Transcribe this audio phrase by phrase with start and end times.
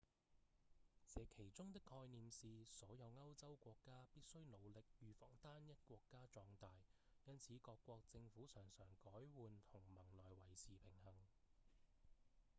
[1.11, 6.81] 這其中的概念是所有歐洲國家必須努力預防單一國家壯大
[7.25, 11.13] 因此各國政府常常改換同盟來維持平衡